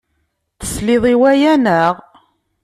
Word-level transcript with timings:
Tesliḍ 0.59 1.03
i 1.13 1.15
waya, 1.21 1.53
naɣ? 1.57 1.95